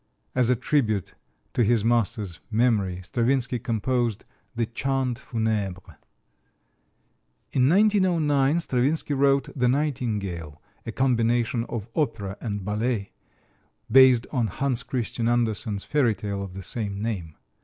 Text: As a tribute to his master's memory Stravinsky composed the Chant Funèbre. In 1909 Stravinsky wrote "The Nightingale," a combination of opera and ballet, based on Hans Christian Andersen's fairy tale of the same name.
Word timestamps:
As 0.33 0.49
a 0.49 0.55
tribute 0.55 1.13
to 1.53 1.63
his 1.63 1.85
master's 1.85 2.39
memory 2.49 3.01
Stravinsky 3.03 3.59
composed 3.59 4.25
the 4.55 4.65
Chant 4.65 5.19
Funèbre. 5.19 5.95
In 7.51 7.69
1909 7.69 8.59
Stravinsky 8.61 9.13
wrote 9.13 9.49
"The 9.55 9.67
Nightingale," 9.67 10.59
a 10.87 10.91
combination 10.91 11.65
of 11.69 11.87
opera 11.95 12.35
and 12.41 12.65
ballet, 12.65 13.11
based 13.91 14.25
on 14.31 14.47
Hans 14.47 14.81
Christian 14.81 15.27
Andersen's 15.27 15.83
fairy 15.83 16.15
tale 16.15 16.41
of 16.41 16.55
the 16.55 16.63
same 16.63 16.99
name. 16.99 17.35